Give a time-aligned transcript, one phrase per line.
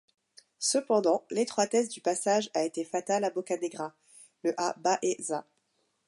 [0.57, 3.93] Cependant, l'étroitesse du passage a été fatale à Bocanegra,
[4.43, 5.45] le à Baeza.